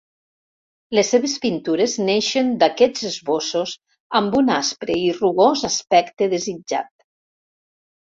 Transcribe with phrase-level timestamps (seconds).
[0.99, 3.75] Les seves pintures neixen d'aquests esbossos
[4.23, 6.95] amb un aspre i rugós aspecte desitjat.